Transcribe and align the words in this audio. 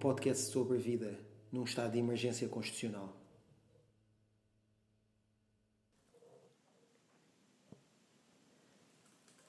podcast 0.00 0.50
sobre 0.50 0.78
vida 0.78 1.20
num 1.52 1.64
estado 1.64 1.92
de 1.92 1.98
emergência 1.98 2.48
constitucional. 2.48 3.14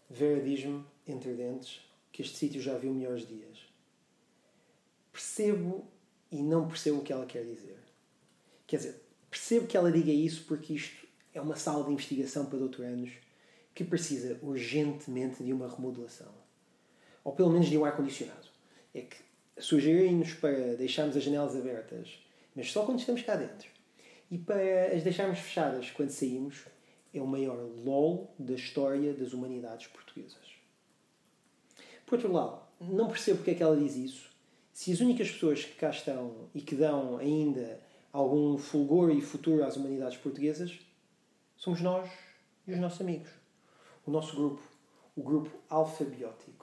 Vera 0.10 0.42
diz-me, 0.42 0.84
entre 1.08 1.34
dentes, 1.36 1.80
que 2.12 2.22
este 2.22 2.38
sítio 2.38 2.62
já 2.62 2.78
viu 2.78 2.94
melhores 2.94 3.26
dias. 3.26 3.66
Percebo 5.14 5.88
e 6.30 6.44
não 6.44 6.68
percebo 6.68 7.00
o 7.00 7.02
que 7.02 7.14
ela 7.14 7.26
quer 7.26 7.46
dizer. 7.46 7.80
Quer 8.68 8.76
dizer, 8.76 9.02
percebo 9.30 9.68
que 9.68 9.78
ela 9.78 9.90
diga 9.90 10.12
isso 10.12 10.44
porque 10.46 10.74
isto 10.74 11.08
é 11.34 11.40
uma 11.40 11.56
sala 11.56 11.86
de 11.86 11.94
investigação 11.94 12.46
para 12.46 12.60
doutorandos 12.60 13.14
que 13.74 13.86
precisa 13.86 14.38
urgentemente 14.42 15.42
de 15.46 15.54
uma 15.54 15.74
remodelação. 15.74 16.34
Ou 17.24 17.32
pelo 17.32 17.50
menos 17.50 17.70
de 17.70 17.78
um 17.78 17.86
ar-condicionado. 17.86 18.50
É 18.94 19.04
que 19.04 19.31
sugerirem-nos 19.64 20.34
para 20.34 20.76
deixarmos 20.76 21.16
as 21.16 21.24
janelas 21.24 21.56
abertas, 21.56 22.20
mas 22.56 22.72
só 22.72 22.86
quando 22.86 23.00
estamos 23.00 23.22
cá 23.22 23.36
dentro, 23.36 23.68
e 24.30 24.38
para 24.38 24.96
as 24.96 25.04
deixarmos 25.04 25.40
fechadas 25.40 25.92
quando 25.92 26.10
saímos, 26.10 26.66
é 27.14 27.22
o 27.22 27.28
maior 27.28 27.58
LOL 27.84 28.34
da 28.40 28.54
história 28.54 29.14
das 29.14 29.34
humanidades 29.34 29.88
portuguesas. 29.88 30.40
Por 32.06 32.16
outro 32.16 32.32
lado, 32.32 32.62
não 32.80 33.08
percebo 33.08 33.38
porque 33.38 33.52
é 33.52 33.56
que 33.56 33.64
ela 33.64 33.76
diz 33.76 33.96
isso, 33.96 34.32
se 34.74 34.92
as 34.92 35.00
únicas 35.00 35.30
pessoas 35.30 35.64
que 35.64 35.76
cá 35.76 35.90
estão 35.90 36.50
e 36.56 36.62
que 36.62 36.76
dão 36.76 37.18
ainda 37.18 37.80
algum 38.12 38.58
fulgor 38.58 39.12
e 39.12 39.22
futuro 39.22 39.64
às 39.64 39.76
humanidades 39.78 40.18
portuguesas 40.18 40.80
somos 41.56 41.82
nós 41.82 42.10
e 42.68 42.74
os 42.74 42.80
nossos 42.80 43.02
amigos. 43.02 43.30
O 44.06 44.12
nosso 44.12 44.36
grupo, 44.36 44.62
o 45.16 45.22
grupo 45.22 45.52
alfabiótico. 45.70 46.61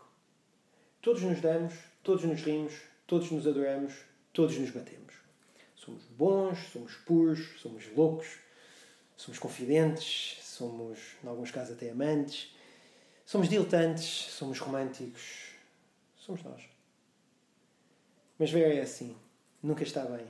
Todos 1.00 1.22
nos 1.22 1.40
damos, 1.40 1.74
todos 2.02 2.24
nos 2.24 2.42
rimos, 2.42 2.74
todos 3.06 3.30
nos 3.30 3.46
adoramos, 3.46 3.94
todos 4.32 4.58
nos 4.58 4.70
batemos. 4.70 5.14
Somos 5.76 6.02
bons, 6.16 6.58
somos 6.72 6.96
puros, 6.96 7.60
somos 7.60 7.84
loucos, 7.94 8.26
somos 9.16 9.38
confidentes, 9.38 10.38
somos, 10.42 10.98
em 11.22 11.28
alguns 11.28 11.52
casos, 11.52 11.76
até 11.76 11.90
amantes, 11.90 12.52
somos 13.24 13.48
diletantes, 13.48 14.04
somos 14.04 14.58
românticos, 14.58 15.52
somos 16.16 16.42
nós. 16.42 16.62
Mas 18.36 18.50
Vera 18.50 18.74
é 18.74 18.80
assim, 18.80 19.16
nunca 19.62 19.84
está 19.84 20.04
bem. 20.04 20.26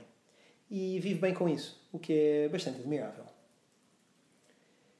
E 0.69 0.99
vive 0.99 1.19
bem 1.19 1.33
com 1.33 1.49
isso, 1.49 1.81
o 1.91 1.97
que 1.97 2.13
é 2.13 2.49
bastante 2.49 2.79
admirável. 2.79 3.25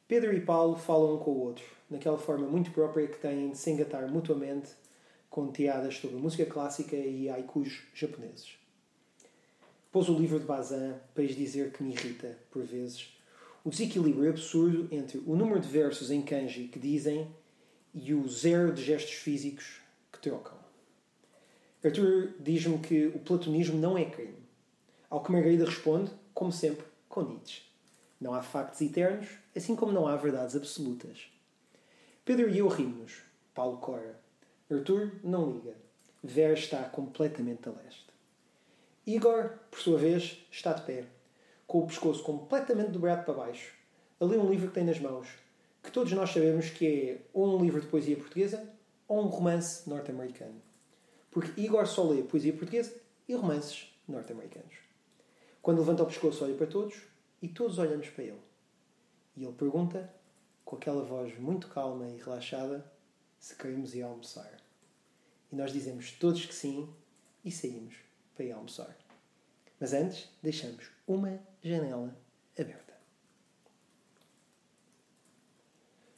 Pedro 0.07 0.33
e 0.33 0.41
Paulo 0.41 0.75
falam 0.75 1.15
um 1.15 1.19
com 1.19 1.29
o 1.29 1.39
outro, 1.41 1.65
naquela 1.87 2.17
forma 2.17 2.47
muito 2.47 2.71
própria 2.71 3.07
que 3.07 3.19
têm 3.19 3.51
de 3.51 3.57
se 3.57 3.69
engatar 3.69 4.09
mutuamente 4.09 4.71
com 5.29 5.51
tiadas 5.51 5.97
sobre 5.97 6.17
música 6.17 6.45
clássica 6.45 6.95
e 6.95 7.29
haikus 7.29 7.83
japoneses. 7.93 8.57
Pôs 9.91 10.09
o 10.09 10.17
livro 10.17 10.39
de 10.39 10.45
Bazin 10.45 10.93
para 11.13 11.23
lhes 11.23 11.35
dizer 11.35 11.71
que 11.71 11.83
me 11.83 11.93
irrita, 11.93 12.37
por 12.51 12.63
vezes, 12.63 13.17
o 13.63 13.69
desequilíbrio 13.69 14.29
absurdo 14.29 14.87
entre 14.91 15.19
o 15.25 15.35
número 15.35 15.59
de 15.59 15.67
versos 15.67 16.11
em 16.11 16.21
kanji 16.21 16.67
que 16.67 16.79
dizem 16.79 17.27
e 17.93 18.13
o 18.13 18.27
zero 18.27 18.71
de 18.71 18.83
gestos 18.83 19.13
físicos 19.13 19.81
que 20.11 20.19
trocam. 20.19 20.57
Arthur 21.83 22.33
diz-me 22.39 22.77
que 22.79 23.07
o 23.07 23.19
platonismo 23.19 23.79
não 23.79 23.97
é 23.97 24.05
crime. 24.05 24.37
Ao 25.09 25.23
que 25.23 25.31
Margarida 25.31 25.65
responde, 25.65 26.11
como 26.33 26.51
sempre, 26.51 26.85
com 27.07 27.21
Nietzsche. 27.21 27.63
Não 28.19 28.33
há 28.33 28.41
factos 28.41 28.81
eternos, 28.81 29.27
assim 29.55 29.75
como 29.75 29.91
não 29.91 30.07
há 30.07 30.15
verdades 30.15 30.55
absolutas. 30.55 31.31
Pedro 32.25 32.49
e 32.49 32.59
eu 32.59 32.67
rimos. 32.67 33.21
Paulo 33.55 33.77
cora. 33.77 34.19
Arthur 34.71 35.11
não 35.23 35.49
liga. 35.49 35.75
Ver 36.21 36.53
está 36.53 36.83
completamente 36.83 37.67
a 37.67 37.71
leste. 37.71 38.05
Igor, 39.07 39.57
por 39.71 39.79
sua 39.79 39.97
vez, 39.97 40.45
está 40.51 40.73
de 40.73 40.83
pé, 40.83 41.05
com 41.65 41.79
o 41.79 41.87
pescoço 41.87 42.21
completamente 42.21 42.91
dobrado 42.91 43.25
para 43.25 43.33
baixo, 43.33 43.73
a 44.19 44.25
ler 44.25 44.37
um 44.37 44.49
livro 44.49 44.67
que 44.67 44.75
tem 44.75 44.83
nas 44.83 44.99
mãos, 44.99 45.27
que 45.81 45.91
todos 45.91 46.11
nós 46.11 46.29
sabemos 46.29 46.69
que 46.69 46.85
é 46.85 47.21
ou 47.33 47.57
um 47.57 47.63
livro 47.63 47.81
de 47.81 47.87
poesia 47.87 48.15
portuguesa 48.15 48.69
ou 49.07 49.23
um 49.23 49.27
romance 49.27 49.89
norte-americano. 49.89 50.61
Porque 51.31 51.59
Igor 51.59 51.87
só 51.87 52.03
lê 52.07 52.21
poesia 52.21 52.53
portuguesa 52.53 52.93
e 53.27 53.33
romances 53.33 53.91
norte-americanos. 54.07 54.75
Quando 55.63 55.79
levanta 55.79 56.03
o 56.03 56.05
pescoço, 56.05 56.43
olha 56.43 56.53
para 56.53 56.67
todos 56.67 56.95
e 57.41 57.47
todos 57.47 57.79
olhamos 57.79 58.07
para 58.09 58.25
ele. 58.25 58.41
E 59.35 59.43
ele 59.43 59.53
pergunta, 59.53 60.13
com 60.63 60.75
aquela 60.75 61.03
voz 61.03 61.35
muito 61.39 61.67
calma 61.69 62.07
e 62.07 62.17
relaxada, 62.17 62.85
se 63.39 63.55
queremos 63.55 63.95
ir 63.95 64.03
almoçar. 64.03 64.51
E 65.51 65.55
nós 65.55 65.71
dizemos 65.71 66.11
todos 66.11 66.45
que 66.45 66.53
sim 66.53 66.93
e 67.43 67.51
saímos 67.51 67.95
para 68.35 68.45
ir 68.45 68.51
almoçar. 68.51 68.95
Mas 69.79 69.93
antes, 69.93 70.29
deixamos 70.43 70.91
uma 71.07 71.39
janela 71.63 72.15
aberta. 72.57 72.93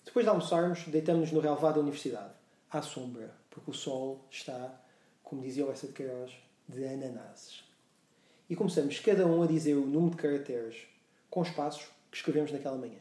Depois 0.04 0.26
de 0.26 0.30
almoçarmos, 0.30 0.86
deitamos-nos 0.88 1.32
no 1.32 1.40
relevado 1.40 1.76
da 1.76 1.82
universidade, 1.82 2.34
à 2.70 2.82
sombra, 2.82 3.34
porque 3.50 3.72
o 3.72 3.74
sol 3.74 4.26
está, 4.30 4.84
como 5.24 5.42
dizia 5.42 5.66
o 5.66 5.72
Essa 5.72 5.88
de 5.88 5.94
Queiroz, 5.94 6.34
de 6.68 6.86
ananases. 6.86 7.64
E 8.50 8.56
começamos 8.56 9.00
cada 9.00 9.26
um 9.26 9.42
a 9.42 9.48
dizer 9.48 9.76
o 9.76 9.86
número 9.86 10.16
de 10.16 10.22
caracteres 10.22 10.88
com 11.30 11.42
os 11.42 11.50
passos 11.52 11.88
que 12.10 12.18
escrevemos 12.18 12.52
naquela 12.52 12.78
manhã. 12.78 13.00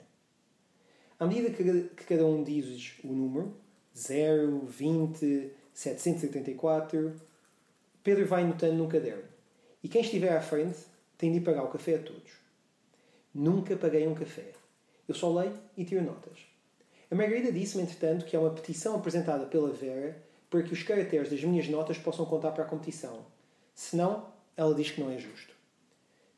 À 1.18 1.26
medida 1.26 1.50
que 1.50 2.04
cada 2.04 2.24
um 2.24 2.44
diz 2.44 2.98
o 3.02 3.08
número, 3.08 3.56
0, 4.00 4.60
20, 4.66 5.52
784, 5.74 7.14
Pedro 8.02 8.26
vai 8.26 8.42
anotando 8.42 8.74
num 8.74 8.88
caderno. 8.88 9.24
E 9.82 9.88
quem 9.88 10.00
estiver 10.00 10.34
à 10.34 10.40
frente 10.40 10.78
tem 11.18 11.30
de 11.32 11.40
pagar 11.40 11.64
o 11.64 11.68
café 11.68 11.96
a 11.96 11.98
todos. 11.98 12.32
Nunca 13.34 13.76
paguei 13.76 14.06
um 14.06 14.14
café. 14.14 14.52
Eu 15.06 15.14
só 15.14 15.32
leio 15.32 15.52
e 15.76 15.84
tiro 15.84 16.02
notas. 16.02 16.38
A 17.10 17.14
Margarida 17.14 17.52
disse-me, 17.52 17.82
entretanto, 17.82 18.24
que 18.24 18.34
há 18.34 18.40
uma 18.40 18.54
petição 18.54 18.96
apresentada 18.96 19.44
pela 19.46 19.70
Vera 19.70 20.16
para 20.48 20.62
que 20.62 20.72
os 20.72 20.82
caracteres 20.82 21.28
das 21.28 21.42
minhas 21.44 21.68
notas 21.68 21.98
possam 21.98 22.24
contar 22.24 22.52
para 22.52 22.64
a 22.64 22.68
competição. 22.68 23.26
Senão, 23.74 24.32
ela 24.56 24.74
diz 24.74 24.90
que 24.90 25.00
não 25.00 25.10
é 25.10 25.18
justo. 25.18 25.54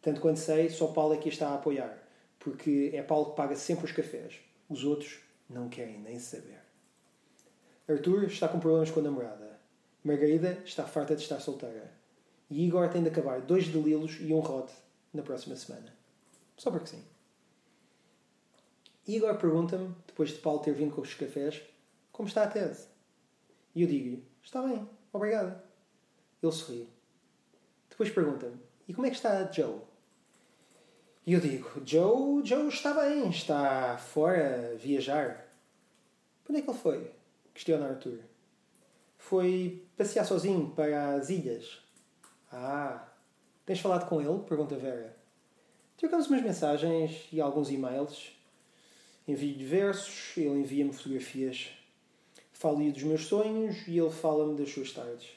Tanto 0.00 0.20
quanto 0.20 0.38
sei, 0.38 0.68
só 0.68 0.88
Paulo 0.88 1.14
é 1.14 1.18
que 1.18 1.28
a 1.28 1.32
está 1.32 1.48
a 1.50 1.54
apoiar, 1.54 1.96
porque 2.38 2.90
é 2.92 3.02
Paulo 3.02 3.30
que 3.30 3.36
paga 3.36 3.54
sempre 3.54 3.84
os 3.84 3.92
cafés. 3.92 4.40
Os 4.68 4.84
outros 4.84 5.20
não 5.48 5.68
querem 5.68 5.98
nem 5.98 6.18
saber. 6.18 6.61
Arthur 7.92 8.24
está 8.24 8.48
com 8.48 8.58
problemas 8.58 8.90
com 8.90 9.00
a 9.00 9.02
namorada. 9.02 9.60
Margarida 10.02 10.62
está 10.64 10.84
farta 10.84 11.14
de 11.14 11.22
estar 11.22 11.40
solteira. 11.40 11.92
E 12.50 12.66
Igor 12.66 12.88
tem 12.88 13.02
de 13.02 13.08
acabar 13.08 13.40
dois 13.40 13.68
delilos 13.68 14.18
e 14.20 14.32
um 14.32 14.40
rod 14.40 14.68
na 15.12 15.22
próxima 15.22 15.56
semana. 15.56 15.94
Só 16.56 16.70
porque 16.70 16.88
sim. 16.88 17.04
Igor 19.06 19.36
pergunta-me, 19.36 19.94
depois 20.06 20.30
de 20.30 20.38
Paulo 20.38 20.60
ter 20.60 20.74
vindo 20.74 20.94
com 20.94 21.00
os 21.00 21.14
cafés, 21.14 21.62
como 22.10 22.28
está 22.28 22.44
a 22.44 22.46
tese. 22.46 22.86
E 23.74 23.82
eu 23.82 23.88
digo-lhe, 23.88 24.24
está 24.42 24.62
bem, 24.62 24.88
obrigada. 25.12 25.64
Ele 26.42 26.52
sorri. 26.52 26.88
Depois 27.90 28.10
pergunta-me, 28.10 28.60
e 28.88 28.94
como 28.94 29.06
é 29.06 29.10
que 29.10 29.16
está 29.16 29.38
a 29.38 29.50
Joe? 29.50 29.80
E 31.26 31.34
eu 31.34 31.40
digo, 31.40 31.82
Joe, 31.84 32.44
Joe 32.44 32.68
está 32.68 32.94
bem, 32.94 33.28
está 33.28 33.96
fora 33.98 34.72
a 34.72 34.76
viajar. 34.76 35.48
Para 36.42 36.52
onde 36.52 36.60
é 36.60 36.62
que 36.62 36.70
ele 36.70 36.78
foi? 36.78 37.21
Questiona 37.54 37.88
Arthur. 37.88 38.18
Foi 39.18 39.84
passear 39.96 40.24
sozinho 40.24 40.70
para 40.70 41.14
as 41.14 41.30
ilhas. 41.30 41.78
Ah, 42.50 43.08
tens 43.64 43.80
falado 43.80 44.08
com 44.08 44.20
ele? 44.20 44.42
Pergunta 44.44 44.76
Vera. 44.76 45.16
Trocamos 45.96 46.26
umas 46.26 46.42
mensagens 46.42 47.28
e 47.32 47.40
alguns 47.40 47.70
e-mails. 47.70 48.32
Envio-lhe 49.26 49.64
versos, 49.64 50.36
ele 50.36 50.60
envia-me 50.60 50.92
fotografias. 50.92 51.70
Falo-lhe 52.52 52.90
dos 52.90 53.04
meus 53.04 53.26
sonhos 53.26 53.86
e 53.86 53.98
ele 53.98 54.10
fala-me 54.10 54.56
das 54.56 54.70
suas 54.70 54.92
tardes. 54.92 55.30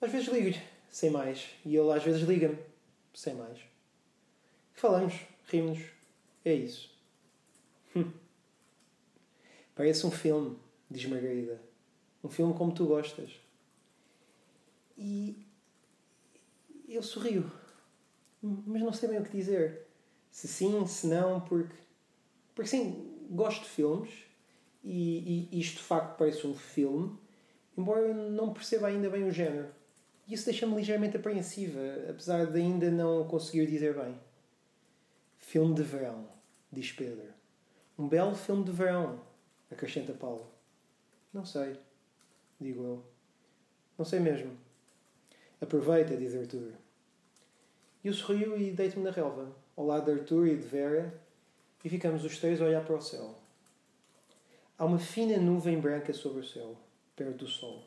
Às 0.00 0.12
vezes 0.12 0.28
ligo-lhe, 0.28 0.60
sem 0.90 1.10
mais, 1.10 1.48
e 1.64 1.74
ele 1.76 1.90
às 1.90 2.04
vezes 2.04 2.22
liga-me, 2.22 2.58
sem 3.14 3.34
mais. 3.34 3.58
Falamos, 4.74 5.14
rimos, 5.46 5.80
é 6.44 6.52
isso. 6.52 6.90
Hum. 7.96 8.12
Parece 9.74 10.06
um 10.06 10.10
filme 10.10 10.58
diz 10.90 11.06
Margarida. 11.06 11.60
Um 12.22 12.28
filme 12.28 12.54
como 12.54 12.72
tu 12.72 12.86
gostas. 12.86 13.30
E 14.96 15.46
eu 16.88 17.02
sorrio. 17.02 17.50
Mas 18.42 18.82
não 18.82 18.92
sei 18.92 19.08
bem 19.08 19.18
o 19.18 19.24
que 19.24 19.36
dizer. 19.36 19.86
Se 20.30 20.48
sim, 20.48 20.86
se 20.86 21.06
não, 21.06 21.40
porque. 21.40 21.74
Porque 22.54 22.70
sim, 22.70 23.26
gosto 23.30 23.62
de 23.62 23.68
filmes 23.68 24.24
e, 24.84 25.48
e 25.50 25.60
isto 25.60 25.78
de 25.78 25.82
facto 25.82 26.16
parece 26.18 26.46
um 26.46 26.54
filme, 26.54 27.18
embora 27.76 28.02
eu 28.02 28.14
não 28.14 28.52
perceba 28.52 28.86
ainda 28.86 29.08
bem 29.08 29.24
o 29.24 29.32
género. 29.32 29.68
E 30.26 30.34
isso 30.34 30.44
deixa-me 30.44 30.74
ligeiramente 30.76 31.16
apreensiva, 31.16 31.80
apesar 32.08 32.46
de 32.46 32.58
ainda 32.60 32.90
não 32.90 33.26
conseguir 33.26 33.66
dizer 33.66 33.94
bem. 33.94 34.18
Filme 35.38 35.74
de 35.74 35.82
verão, 35.82 36.28
diz 36.70 36.92
Pedro. 36.92 37.32
Um 37.98 38.08
belo 38.08 38.34
filme 38.34 38.64
de 38.64 38.72
verão, 38.72 39.20
acrescenta 39.70 40.12
Paulo. 40.12 40.53
Não 41.34 41.44
sei, 41.44 41.76
digo 42.60 42.84
eu. 42.84 43.04
Não 43.98 44.04
sei 44.04 44.20
mesmo. 44.20 44.56
Aproveita, 45.60 46.16
diz 46.16 46.32
Arthur. 46.32 46.72
E 48.04 48.06
eu 48.06 48.14
sorrio 48.14 48.56
e 48.56 48.70
deito-me 48.70 49.02
na 49.02 49.10
relva, 49.10 49.52
ao 49.76 49.84
lado 49.84 50.04
de 50.04 50.20
Arthur 50.20 50.46
e 50.46 50.56
de 50.56 50.62
Vera, 50.62 51.12
e 51.84 51.88
ficamos 51.88 52.24
os 52.24 52.38
três 52.38 52.62
a 52.62 52.66
olhar 52.66 52.84
para 52.84 52.94
o 52.94 53.02
céu. 53.02 53.34
Há 54.78 54.84
uma 54.84 55.00
fina 55.00 55.36
nuvem 55.38 55.80
branca 55.80 56.12
sobre 56.12 56.40
o 56.40 56.44
céu, 56.44 56.76
perto 57.16 57.38
do 57.38 57.48
sol. 57.48 57.82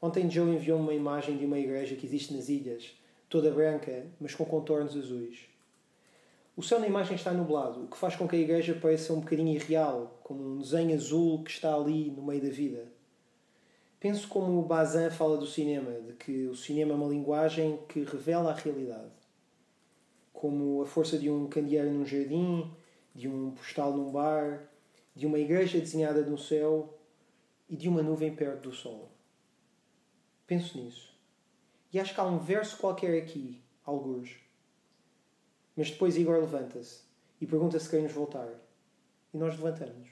Ontem 0.00 0.30
Joe 0.30 0.48
enviou-me 0.48 0.84
uma 0.84 0.94
imagem 0.94 1.36
de 1.36 1.44
uma 1.44 1.58
igreja 1.58 1.96
que 1.96 2.06
existe 2.06 2.32
nas 2.32 2.48
ilhas, 2.48 2.96
toda 3.28 3.50
branca, 3.50 4.06
mas 4.18 4.34
com 4.34 4.46
contornos 4.46 4.96
azuis. 4.96 5.47
O 6.58 6.62
céu 6.64 6.80
na 6.80 6.88
imagem 6.88 7.14
está 7.14 7.32
nublado, 7.32 7.84
o 7.84 7.86
que 7.86 7.96
faz 7.96 8.16
com 8.16 8.26
que 8.26 8.34
a 8.34 8.38
igreja 8.40 8.74
pareça 8.74 9.12
um 9.12 9.20
bocadinho 9.20 9.54
irreal, 9.54 10.18
como 10.24 10.42
um 10.42 10.58
desenho 10.58 10.92
azul 10.92 11.44
que 11.44 11.52
está 11.52 11.72
ali 11.72 12.10
no 12.10 12.20
meio 12.20 12.42
da 12.42 12.48
vida. 12.48 12.84
Penso 14.00 14.26
como 14.26 14.58
o 14.58 14.64
Bazin 14.64 15.08
fala 15.08 15.36
do 15.36 15.46
cinema, 15.46 15.92
de 16.00 16.14
que 16.14 16.48
o 16.48 16.56
cinema 16.56 16.94
é 16.94 16.96
uma 16.96 17.06
linguagem 17.06 17.78
que 17.88 18.02
revela 18.02 18.50
a 18.50 18.54
realidade. 18.54 19.12
Como 20.32 20.82
a 20.82 20.86
força 20.86 21.16
de 21.16 21.30
um 21.30 21.46
candeeiro 21.46 21.92
num 21.92 22.04
jardim, 22.04 22.68
de 23.14 23.28
um 23.28 23.52
postal 23.52 23.96
num 23.96 24.10
bar, 24.10 24.68
de 25.14 25.28
uma 25.28 25.38
igreja 25.38 25.78
desenhada 25.78 26.22
no 26.22 26.36
céu 26.36 26.92
e 27.68 27.76
de 27.76 27.88
uma 27.88 28.02
nuvem 28.02 28.34
perto 28.34 28.62
do 28.62 28.74
sol. 28.74 29.12
Penso 30.44 30.76
nisso. 30.76 31.16
E 31.92 32.00
acho 32.00 32.12
que 32.12 32.20
há 32.20 32.24
um 32.24 32.40
verso 32.40 32.78
qualquer 32.78 33.16
aqui, 33.16 33.62
alguns. 33.84 34.47
Mas 35.78 35.92
depois 35.92 36.16
Igor 36.16 36.40
levanta-se 36.40 37.04
e 37.40 37.46
pergunta 37.46 37.78
se 37.78 37.88
queremos 37.88 38.10
voltar. 38.10 38.48
E 39.32 39.38
nós 39.38 39.54
levantamos. 39.56 40.08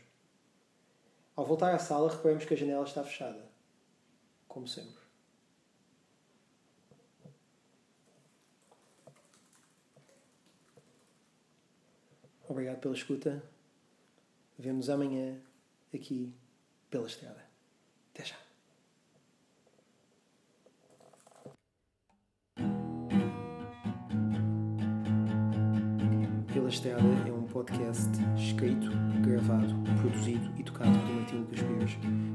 Ao 1.35 1.45
voltar 1.45 1.75
à 1.75 1.79
sala, 1.81 2.09
reparamos 2.09 2.45
que 2.45 2.55
a 2.55 2.57
janela 2.57 2.85
está 2.85 3.03
fechada. 3.03 3.45
Como 4.47 4.69
sempre. 4.69 5.03
Obrigado 12.49 12.79
pela 12.79 12.95
escuta. 12.95 13.43
Vemos 14.57 14.89
amanhã 14.89 15.37
aqui 15.93 16.33
pela 16.89 17.09
estrada. 17.09 17.45
Até 18.15 18.25
já. 18.25 18.46
Pela 26.57 26.71
Estrada 26.71 27.03
é 27.29 27.31
um 27.31 27.43
podcast 27.43 28.11
escrito, 28.35 28.91
gravado, 29.21 29.75
produzido 30.01 30.51
e 30.57 30.63
tocado 30.63 30.99
por 31.01 31.15
Martim 31.15 31.37
Lucas 31.37 31.61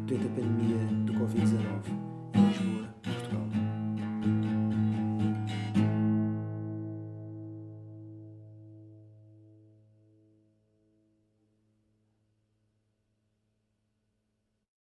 durante 0.06 0.28
a 0.28 0.30
pandemia 0.30 0.78
do 1.08 1.14
Covid-19 1.14 2.71